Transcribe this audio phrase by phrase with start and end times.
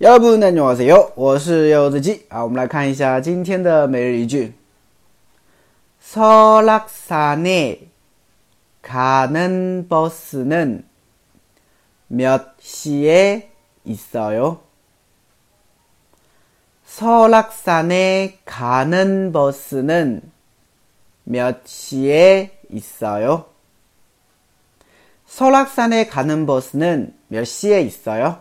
[0.00, 1.12] 여러분 안녕하세요.
[1.14, 4.52] 我是柚子鸡啊，我们来看一下今天的每日一句。
[6.00, 7.88] 설악산에
[8.82, 10.84] 가는 버스는
[12.08, 13.50] 몇 시에
[13.84, 14.60] 있어요?
[16.84, 20.22] 설악산에 가는 버스는
[21.24, 23.46] 몇 시에 있어요?
[25.26, 28.40] 설악산에 가는 버스는 몇 시에 있어요?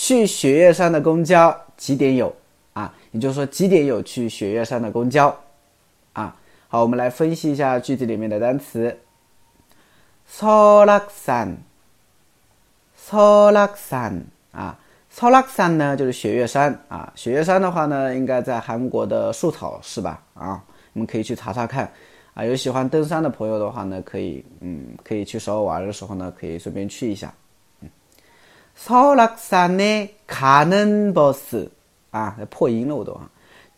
[0.00, 2.34] 去雪岳山的公交几点有
[2.74, 2.92] 啊？
[3.12, 5.34] 也就是说几点有去雪岳山的公交
[6.12, 6.36] 啊？
[6.68, 8.98] 好，我们来分析一下句子里面的单词。
[10.28, 11.54] 설악 산，
[13.08, 14.76] 설악 산， 啊，
[15.14, 17.12] 설악山呢就是雪岳山啊。
[17.14, 20.20] 雪岳山的话呢，应该在韩国的树草市吧？
[20.34, 20.60] 啊，
[20.94, 21.90] 我们可以去查查看
[22.34, 22.44] 啊。
[22.44, 27.32] 有喜欢登山的朋友的话呢，可以嗯，可以去首尔玩的时候呢，可以顺便去一下。
[28.80, 31.70] 설악산에가는버스
[32.10, 33.26] 啊，破音了我都啊，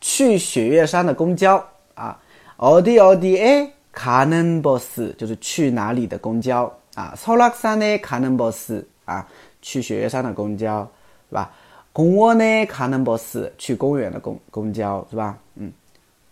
[0.01, 2.21] 去雪岳山的公交啊，
[2.57, 9.25] 어디어디에가는버스就是去哪里的公交啊，설악산에가는버스啊，
[9.63, 10.83] 去雪岳山的公交
[11.29, 11.53] 是吧？
[11.93, 15.39] 공원에가는버스去公园的公公交是吧？
[15.55, 15.73] 嗯，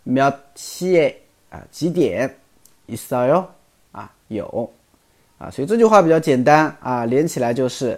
[0.05, 1.15] 몇시에
[1.49, 2.35] 啊几点？
[2.87, 3.45] 있어요
[3.93, 4.69] 啊有
[5.37, 7.97] 啊，所以这句话比较简单啊，连起来就是。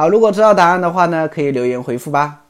[0.00, 2.40] 好，如果知道答案的话呢，可以留言回复吧。